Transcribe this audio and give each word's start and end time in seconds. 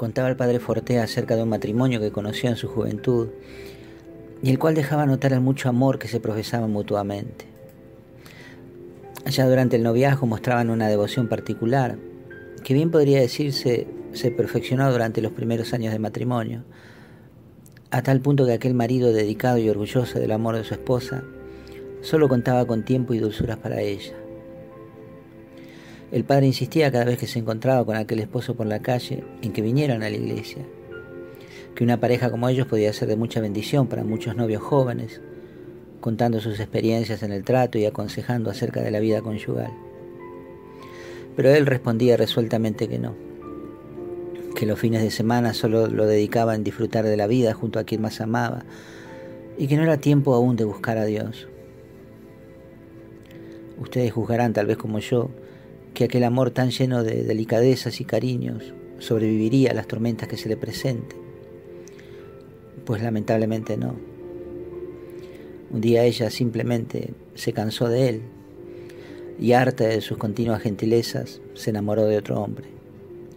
contaba 0.00 0.30
el 0.30 0.36
padre 0.36 0.60
Fortea 0.60 1.02
acerca 1.02 1.36
de 1.36 1.42
un 1.42 1.50
matrimonio 1.50 2.00
que 2.00 2.10
conoció 2.10 2.48
en 2.48 2.56
su 2.56 2.68
juventud 2.68 3.28
y 4.42 4.48
el 4.48 4.58
cual 4.58 4.74
dejaba 4.74 5.04
notar 5.04 5.34
el 5.34 5.42
mucho 5.42 5.68
amor 5.68 5.98
que 5.98 6.08
se 6.08 6.20
profesaban 6.20 6.72
mutuamente. 6.72 7.44
Ya 9.26 9.46
durante 9.46 9.76
el 9.76 9.82
noviazgo 9.82 10.26
mostraban 10.26 10.70
una 10.70 10.88
devoción 10.88 11.28
particular, 11.28 11.98
que 12.64 12.72
bien 12.72 12.90
podría 12.90 13.20
decirse 13.20 13.88
se 14.14 14.30
perfeccionó 14.30 14.90
durante 14.90 15.20
los 15.20 15.32
primeros 15.32 15.74
años 15.74 15.92
de 15.92 15.98
matrimonio, 15.98 16.64
a 17.90 18.00
tal 18.00 18.22
punto 18.22 18.46
que 18.46 18.54
aquel 18.54 18.72
marido 18.72 19.12
dedicado 19.12 19.58
y 19.58 19.68
orgulloso 19.68 20.18
del 20.18 20.32
amor 20.32 20.56
de 20.56 20.64
su 20.64 20.72
esposa 20.72 21.24
solo 22.00 22.26
contaba 22.26 22.66
con 22.66 22.86
tiempo 22.86 23.12
y 23.12 23.18
dulzuras 23.18 23.58
para 23.58 23.82
ella. 23.82 24.19
El 26.12 26.24
padre 26.24 26.46
insistía 26.46 26.90
cada 26.90 27.04
vez 27.04 27.18
que 27.18 27.28
se 27.28 27.38
encontraba 27.38 27.84
con 27.84 27.96
aquel 27.96 28.18
esposo 28.18 28.56
por 28.56 28.66
la 28.66 28.80
calle 28.80 29.22
en 29.42 29.52
que 29.52 29.62
vinieran 29.62 30.02
a 30.02 30.10
la 30.10 30.16
iglesia, 30.16 30.66
que 31.76 31.84
una 31.84 32.00
pareja 32.00 32.32
como 32.32 32.48
ellos 32.48 32.66
podía 32.66 32.92
ser 32.92 33.06
de 33.06 33.14
mucha 33.14 33.40
bendición 33.40 33.86
para 33.86 34.02
muchos 34.02 34.34
novios 34.34 34.60
jóvenes, 34.60 35.20
contando 36.00 36.40
sus 36.40 36.58
experiencias 36.58 37.22
en 37.22 37.30
el 37.30 37.44
trato 37.44 37.78
y 37.78 37.84
aconsejando 37.84 38.50
acerca 38.50 38.82
de 38.82 38.90
la 38.90 38.98
vida 38.98 39.22
conyugal. 39.22 39.70
Pero 41.36 41.50
él 41.50 41.64
respondía 41.66 42.16
resueltamente 42.16 42.88
que 42.88 42.98
no, 42.98 43.14
que 44.56 44.66
los 44.66 44.80
fines 44.80 45.02
de 45.02 45.12
semana 45.12 45.54
solo 45.54 45.86
lo 45.86 46.06
dedicaba 46.06 46.56
en 46.56 46.64
disfrutar 46.64 47.04
de 47.04 47.16
la 47.16 47.28
vida 47.28 47.54
junto 47.54 47.78
a 47.78 47.84
quien 47.84 48.02
más 48.02 48.20
amaba 48.20 48.64
y 49.56 49.68
que 49.68 49.76
no 49.76 49.84
era 49.84 49.98
tiempo 49.98 50.34
aún 50.34 50.56
de 50.56 50.64
buscar 50.64 50.98
a 50.98 51.04
Dios. 51.04 51.46
Ustedes 53.78 54.12
juzgarán, 54.12 54.52
tal 54.52 54.66
vez 54.66 54.76
como 54.76 54.98
yo, 54.98 55.30
que 56.00 56.04
aquel 56.04 56.24
amor 56.24 56.50
tan 56.50 56.70
lleno 56.70 57.04
de 57.04 57.24
delicadezas 57.24 58.00
y 58.00 58.06
cariños 58.06 58.72
sobreviviría 59.00 59.72
a 59.72 59.74
las 59.74 59.86
tormentas 59.86 60.30
que 60.30 60.38
se 60.38 60.48
le 60.48 60.56
presenten. 60.56 61.18
Pues 62.86 63.02
lamentablemente 63.02 63.76
no. 63.76 63.96
Un 65.70 65.82
día 65.82 66.04
ella 66.04 66.30
simplemente 66.30 67.12
se 67.34 67.52
cansó 67.52 67.90
de 67.90 68.08
él 68.08 68.22
y 69.38 69.52
harta 69.52 69.88
de 69.88 70.00
sus 70.00 70.16
continuas 70.16 70.62
gentilezas 70.62 71.42
se 71.52 71.68
enamoró 71.68 72.06
de 72.06 72.16
otro 72.16 72.40
hombre 72.40 72.68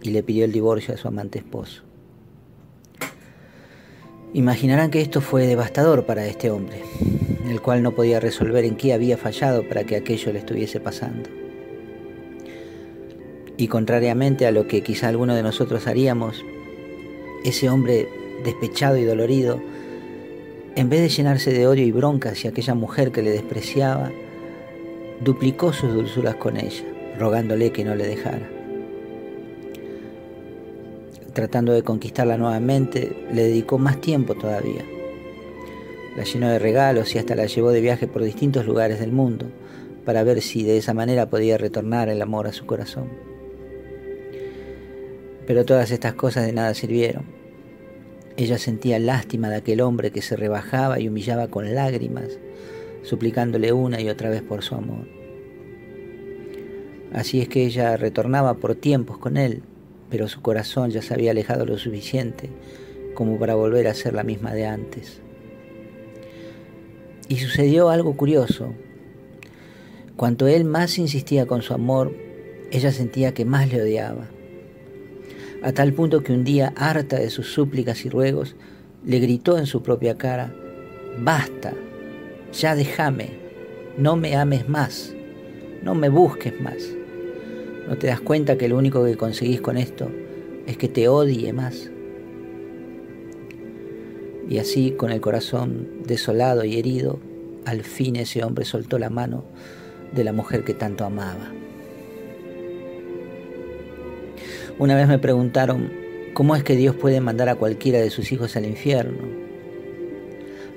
y 0.00 0.08
le 0.08 0.22
pidió 0.22 0.46
el 0.46 0.52
divorcio 0.52 0.94
a 0.94 0.96
su 0.96 1.06
amante 1.06 1.40
esposo. 1.40 1.82
Imaginarán 4.32 4.90
que 4.90 5.02
esto 5.02 5.20
fue 5.20 5.46
devastador 5.46 6.06
para 6.06 6.24
este 6.24 6.50
hombre, 6.50 6.80
el 7.46 7.60
cual 7.60 7.82
no 7.82 7.94
podía 7.94 8.20
resolver 8.20 8.64
en 8.64 8.76
qué 8.76 8.94
había 8.94 9.18
fallado 9.18 9.68
para 9.68 9.84
que 9.84 9.96
aquello 9.96 10.32
le 10.32 10.38
estuviese 10.38 10.80
pasando. 10.80 11.43
Y 13.56 13.68
contrariamente 13.68 14.46
a 14.46 14.50
lo 14.50 14.66
que 14.66 14.82
quizá 14.82 15.08
alguno 15.08 15.34
de 15.34 15.42
nosotros 15.42 15.86
haríamos, 15.86 16.44
ese 17.44 17.68
hombre 17.68 18.08
despechado 18.44 18.96
y 18.96 19.04
dolorido, 19.04 19.60
en 20.76 20.88
vez 20.88 21.02
de 21.02 21.08
llenarse 21.08 21.52
de 21.52 21.66
odio 21.66 21.84
y 21.84 21.92
bronca 21.92 22.30
hacia 22.30 22.50
aquella 22.50 22.74
mujer 22.74 23.12
que 23.12 23.22
le 23.22 23.30
despreciaba, 23.30 24.10
duplicó 25.20 25.72
sus 25.72 25.94
dulzuras 25.94 26.34
con 26.36 26.56
ella, 26.56 26.84
rogándole 27.18 27.70
que 27.70 27.84
no 27.84 27.94
le 27.94 28.06
dejara. 28.06 28.48
Tratando 31.32 31.72
de 31.72 31.82
conquistarla 31.82 32.36
nuevamente, 32.36 33.16
le 33.32 33.44
dedicó 33.44 33.78
más 33.78 34.00
tiempo 34.00 34.34
todavía. 34.34 34.84
La 36.16 36.24
llenó 36.24 36.48
de 36.48 36.58
regalos 36.58 37.14
y 37.14 37.18
hasta 37.18 37.34
la 37.34 37.46
llevó 37.46 37.70
de 37.70 37.80
viaje 37.80 38.06
por 38.06 38.22
distintos 38.22 38.66
lugares 38.66 39.00
del 39.00 39.12
mundo 39.12 39.46
para 40.04 40.22
ver 40.22 40.42
si 40.42 40.62
de 40.62 40.76
esa 40.76 40.94
manera 40.94 41.28
podía 41.28 41.58
retornar 41.58 42.08
el 42.08 42.22
amor 42.22 42.46
a 42.46 42.52
su 42.52 42.66
corazón. 42.66 43.33
Pero 45.46 45.64
todas 45.64 45.90
estas 45.90 46.14
cosas 46.14 46.46
de 46.46 46.52
nada 46.52 46.74
sirvieron. 46.74 47.24
Ella 48.36 48.58
sentía 48.58 48.98
lástima 48.98 49.48
de 49.48 49.56
aquel 49.56 49.80
hombre 49.80 50.10
que 50.10 50.22
se 50.22 50.36
rebajaba 50.36 50.98
y 50.98 51.08
humillaba 51.08 51.48
con 51.48 51.72
lágrimas, 51.74 52.38
suplicándole 53.02 53.72
una 53.72 54.00
y 54.00 54.08
otra 54.08 54.30
vez 54.30 54.42
por 54.42 54.62
su 54.62 54.74
amor. 54.74 55.06
Así 57.12 57.40
es 57.40 57.48
que 57.48 57.64
ella 57.64 57.96
retornaba 57.96 58.54
por 58.54 58.74
tiempos 58.74 59.18
con 59.18 59.36
él, 59.36 59.62
pero 60.10 60.26
su 60.28 60.42
corazón 60.42 60.90
ya 60.90 61.00
se 61.00 61.14
había 61.14 61.30
alejado 61.30 61.64
lo 61.64 61.78
suficiente 61.78 62.50
como 63.14 63.38
para 63.38 63.54
volver 63.54 63.86
a 63.86 63.94
ser 63.94 64.14
la 64.14 64.24
misma 64.24 64.52
de 64.52 64.66
antes. 64.66 65.20
Y 67.28 67.36
sucedió 67.36 67.88
algo 67.90 68.16
curioso. 68.16 68.74
Cuanto 70.16 70.48
él 70.48 70.64
más 70.64 70.98
insistía 70.98 71.46
con 71.46 71.62
su 71.62 71.72
amor, 71.72 72.12
ella 72.72 72.90
sentía 72.90 73.32
que 73.32 73.44
más 73.44 73.72
le 73.72 73.80
odiaba 73.80 74.28
a 75.64 75.72
tal 75.72 75.94
punto 75.94 76.22
que 76.22 76.34
un 76.34 76.44
día, 76.44 76.74
harta 76.76 77.18
de 77.18 77.30
sus 77.30 77.54
súplicas 77.54 78.04
y 78.04 78.10
ruegos, 78.10 78.54
le 79.02 79.18
gritó 79.18 79.56
en 79.56 79.64
su 79.64 79.82
propia 79.82 80.18
cara, 80.18 80.54
Basta, 81.18 81.72
ya 82.52 82.74
déjame, 82.76 83.30
no 83.96 84.14
me 84.14 84.36
ames 84.36 84.68
más, 84.68 85.14
no 85.82 85.94
me 85.94 86.10
busques 86.10 86.60
más. 86.60 86.76
¿No 87.88 87.96
te 87.96 88.08
das 88.08 88.20
cuenta 88.20 88.58
que 88.58 88.68
lo 88.68 88.76
único 88.76 89.04
que 89.06 89.16
conseguís 89.16 89.62
con 89.62 89.78
esto 89.78 90.10
es 90.66 90.76
que 90.76 90.88
te 90.88 91.08
odie 91.08 91.54
más? 91.54 91.90
Y 94.50 94.58
así, 94.58 94.90
con 94.90 95.12
el 95.12 95.22
corazón 95.22 95.88
desolado 96.06 96.64
y 96.64 96.78
herido, 96.78 97.20
al 97.64 97.84
fin 97.84 98.16
ese 98.16 98.44
hombre 98.44 98.66
soltó 98.66 98.98
la 98.98 99.08
mano 99.08 99.44
de 100.12 100.24
la 100.24 100.34
mujer 100.34 100.62
que 100.62 100.74
tanto 100.74 101.06
amaba. 101.06 101.63
Una 104.76 104.96
vez 104.96 105.06
me 105.06 105.20
preguntaron, 105.20 105.92
¿cómo 106.32 106.56
es 106.56 106.64
que 106.64 106.74
Dios 106.74 106.96
puede 106.96 107.20
mandar 107.20 107.48
a 107.48 107.54
cualquiera 107.54 108.00
de 108.00 108.10
sus 108.10 108.32
hijos 108.32 108.56
al 108.56 108.66
infierno? 108.66 109.22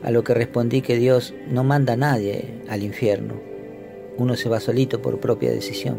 A 0.03 0.11
lo 0.11 0.23
que 0.23 0.35
respondí 0.35 0.81
que 0.83 0.97
Dios 0.97 1.33
no 1.49 1.63
manda 1.63 1.93
a 1.93 1.97
nadie 1.97 2.61
al 2.69 2.83
infierno. 2.83 3.33
Uno 4.15 4.35
se 4.35 4.49
va 4.49 4.59
solito 4.59 5.01
por 5.01 5.19
propia 5.19 5.49
decisión. 5.49 5.97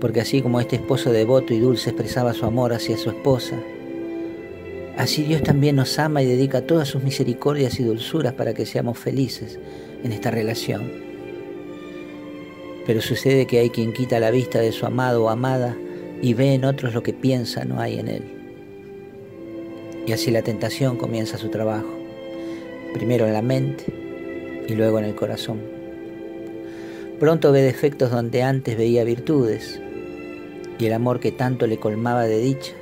Porque 0.00 0.20
así 0.20 0.42
como 0.42 0.60
este 0.60 0.76
esposo 0.76 1.10
devoto 1.10 1.54
y 1.54 1.58
dulce 1.58 1.90
expresaba 1.90 2.34
su 2.34 2.46
amor 2.46 2.72
hacia 2.72 2.96
su 2.96 3.10
esposa, 3.10 3.58
así 4.96 5.24
Dios 5.24 5.42
también 5.42 5.74
nos 5.74 5.98
ama 5.98 6.22
y 6.22 6.26
dedica 6.26 6.68
todas 6.68 6.86
sus 6.86 7.02
misericordias 7.02 7.80
y 7.80 7.82
dulzuras 7.82 8.34
para 8.34 8.54
que 8.54 8.64
seamos 8.64 8.96
felices 8.96 9.58
en 10.04 10.12
esta 10.12 10.30
relación. 10.30 10.88
Pero 12.86 13.00
sucede 13.00 13.48
que 13.48 13.58
hay 13.58 13.70
quien 13.70 13.92
quita 13.92 14.20
la 14.20 14.30
vista 14.30 14.60
de 14.60 14.70
su 14.70 14.86
amado 14.86 15.24
o 15.24 15.28
amada 15.28 15.76
y 16.22 16.34
ve 16.34 16.54
en 16.54 16.64
otros 16.64 16.94
lo 16.94 17.02
que 17.02 17.12
piensa 17.12 17.64
no 17.64 17.80
hay 17.80 17.98
en 17.98 18.08
él. 18.08 18.22
Y 20.06 20.12
así 20.12 20.30
la 20.30 20.42
tentación 20.42 20.96
comienza 20.96 21.36
su 21.36 21.48
trabajo, 21.48 21.92
primero 22.94 23.26
en 23.26 23.32
la 23.32 23.42
mente 23.42 23.84
y 24.68 24.74
luego 24.74 25.00
en 25.00 25.04
el 25.04 25.16
corazón. 25.16 25.60
Pronto 27.18 27.52
ve 27.52 27.60
defectos 27.62 28.10
donde 28.10 28.42
antes 28.42 28.78
veía 28.78 29.04
virtudes 29.04 29.80
y 30.78 30.86
el 30.86 30.92
amor 30.92 31.20
que 31.20 31.32
tanto 31.32 31.66
le 31.66 31.78
colmaba 31.78 32.24
de 32.24 32.38
dicha 32.38 32.72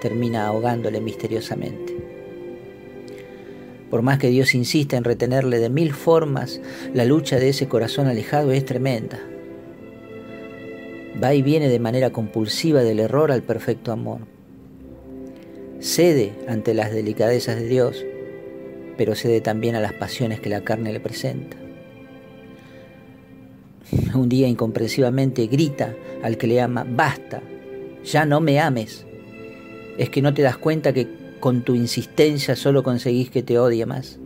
termina 0.00 0.46
ahogándole 0.46 1.00
misteriosamente. 1.00 1.96
Por 3.90 4.02
más 4.02 4.18
que 4.18 4.28
Dios 4.28 4.54
insista 4.54 4.96
en 4.96 5.04
retenerle 5.04 5.58
de 5.58 5.70
mil 5.70 5.92
formas, 5.92 6.60
la 6.94 7.04
lucha 7.04 7.38
de 7.38 7.48
ese 7.48 7.66
corazón 7.66 8.06
alejado 8.06 8.52
es 8.52 8.64
tremenda 8.64 9.18
va 11.22 11.34
y 11.34 11.42
viene 11.42 11.68
de 11.68 11.78
manera 11.78 12.10
compulsiva 12.10 12.82
del 12.82 13.00
error 13.00 13.32
al 13.32 13.42
perfecto 13.42 13.92
amor. 13.92 14.20
Cede 15.80 16.32
ante 16.48 16.74
las 16.74 16.92
delicadezas 16.92 17.56
de 17.56 17.68
Dios, 17.68 18.04
pero 18.96 19.14
cede 19.14 19.40
también 19.40 19.74
a 19.76 19.80
las 19.80 19.92
pasiones 19.92 20.40
que 20.40 20.48
la 20.48 20.62
carne 20.62 20.92
le 20.92 21.00
presenta. 21.00 21.56
Un 24.14 24.28
día 24.28 24.48
incomprensivamente 24.48 25.46
grita 25.46 25.94
al 26.22 26.36
que 26.36 26.46
le 26.46 26.60
ama, 26.60 26.84
basta, 26.88 27.40
ya 28.04 28.26
no 28.26 28.40
me 28.40 28.60
ames. 28.60 29.06
Es 29.96 30.10
que 30.10 30.22
no 30.22 30.34
te 30.34 30.42
das 30.42 30.58
cuenta 30.58 30.92
que 30.92 31.08
con 31.40 31.62
tu 31.62 31.74
insistencia 31.74 32.56
solo 32.56 32.82
conseguís 32.82 33.30
que 33.30 33.42
te 33.42 33.58
odie 33.58 33.86
más. 33.86 34.18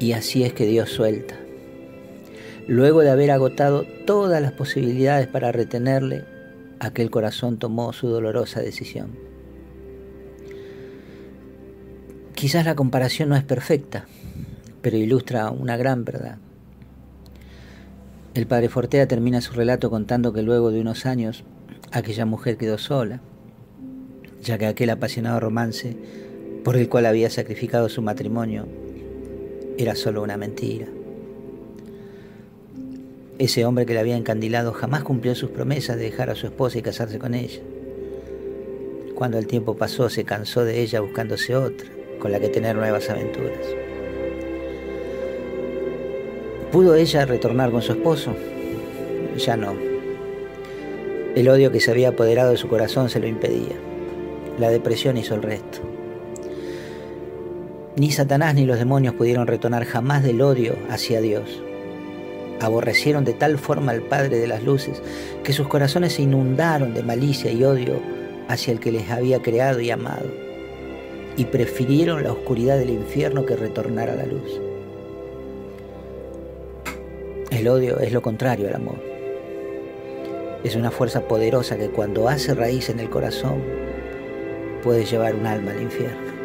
Y 0.00 0.12
así 0.12 0.44
es 0.44 0.52
que 0.52 0.66
Dios 0.66 0.90
suelta. 0.90 1.36
Luego 2.68 3.00
de 3.00 3.08
haber 3.08 3.30
agotado 3.30 3.86
todas 4.04 4.42
las 4.42 4.52
posibilidades 4.52 5.26
para 5.26 5.52
retenerle, 5.52 6.26
aquel 6.80 7.10
corazón 7.10 7.58
tomó 7.58 7.94
su 7.94 8.08
dolorosa 8.08 8.60
decisión. 8.60 9.12
Quizás 12.34 12.66
la 12.66 12.74
comparación 12.74 13.30
no 13.30 13.36
es 13.36 13.42
perfecta, 13.42 14.04
pero 14.82 14.98
ilustra 14.98 15.50
una 15.50 15.78
gran 15.78 16.04
verdad. 16.04 16.36
El 18.34 18.46
padre 18.46 18.68
Fortea 18.68 19.08
termina 19.08 19.40
su 19.40 19.54
relato 19.54 19.88
contando 19.88 20.34
que 20.34 20.42
luego 20.42 20.70
de 20.70 20.82
unos 20.82 21.06
años 21.06 21.44
aquella 21.90 22.26
mujer 22.26 22.58
quedó 22.58 22.76
sola, 22.76 23.22
ya 24.42 24.58
que 24.58 24.66
aquel 24.66 24.90
apasionado 24.90 25.40
romance 25.40 25.96
por 26.64 26.76
el 26.76 26.90
cual 26.90 27.06
había 27.06 27.30
sacrificado 27.30 27.88
su 27.88 28.02
matrimonio 28.02 28.68
era 29.78 29.94
solo 29.94 30.22
una 30.22 30.36
mentira. 30.36 30.86
Ese 33.38 33.64
hombre 33.64 33.86
que 33.86 33.94
la 33.94 34.00
había 34.00 34.16
encandilado 34.16 34.72
jamás 34.72 35.04
cumplió 35.04 35.36
sus 35.36 35.50
promesas 35.50 35.96
de 35.96 36.02
dejar 36.02 36.28
a 36.28 36.34
su 36.34 36.46
esposa 36.46 36.78
y 36.78 36.82
casarse 36.82 37.18
con 37.20 37.34
ella. 37.34 37.60
cuando 39.14 39.38
el 39.38 39.48
tiempo 39.48 39.76
pasó 39.76 40.08
se 40.08 40.22
cansó 40.24 40.64
de 40.64 40.80
ella 40.80 41.00
buscándose 41.00 41.56
otra, 41.56 41.88
con 42.20 42.30
la 42.30 42.38
que 42.38 42.48
tener 42.48 42.76
nuevas 42.76 43.10
aventuras. 43.10 43.58
¿Pudo 46.70 46.94
ella 46.94 47.26
retornar 47.26 47.72
con 47.72 47.82
su 47.82 47.92
esposo? 47.92 48.32
Ya 49.36 49.56
no. 49.56 49.74
El 51.34 51.48
odio 51.48 51.72
que 51.72 51.80
se 51.80 51.90
había 51.90 52.10
apoderado 52.10 52.52
de 52.52 52.56
su 52.56 52.68
corazón 52.68 53.08
se 53.10 53.18
lo 53.18 53.26
impedía. 53.26 53.74
La 54.58 54.70
depresión 54.70 55.16
hizo 55.16 55.34
el 55.34 55.42
resto. 55.42 55.80
Ni 57.96 58.12
Satanás 58.12 58.54
ni 58.54 58.66
los 58.66 58.78
demonios 58.78 59.14
pudieron 59.14 59.48
retornar 59.48 59.84
jamás 59.84 60.22
del 60.22 60.42
odio 60.42 60.76
hacia 60.90 61.20
Dios. 61.20 61.62
Aborrecieron 62.60 63.24
de 63.24 63.34
tal 63.34 63.58
forma 63.58 63.92
al 63.92 64.02
Padre 64.02 64.38
de 64.38 64.46
las 64.46 64.62
Luces 64.62 65.02
que 65.44 65.52
sus 65.52 65.68
corazones 65.68 66.14
se 66.14 66.22
inundaron 66.22 66.94
de 66.94 67.02
malicia 67.02 67.52
y 67.52 67.64
odio 67.64 68.00
hacia 68.48 68.72
el 68.72 68.80
que 68.80 68.92
les 68.92 69.10
había 69.10 69.40
creado 69.40 69.80
y 69.80 69.90
amado, 69.90 70.26
y 71.36 71.44
prefirieron 71.44 72.24
la 72.24 72.32
oscuridad 72.32 72.78
del 72.78 72.90
infierno 72.90 73.44
que 73.46 73.56
retornar 73.56 74.08
a 74.10 74.16
la 74.16 74.26
luz. 74.26 74.60
El 77.50 77.68
odio 77.68 78.00
es 78.00 78.12
lo 78.12 78.22
contrario 78.22 78.68
al 78.68 78.76
amor. 78.76 79.00
Es 80.64 80.74
una 80.76 80.90
fuerza 80.90 81.28
poderosa 81.28 81.76
que 81.76 81.90
cuando 81.90 82.28
hace 82.28 82.54
raíz 82.54 82.88
en 82.88 83.00
el 83.00 83.10
corazón 83.10 83.62
puede 84.82 85.04
llevar 85.04 85.34
un 85.34 85.46
alma 85.46 85.70
al 85.70 85.82
infierno. 85.82 86.37